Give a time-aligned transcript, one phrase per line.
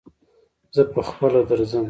[0.75, 1.79] زه پهخپله درځم.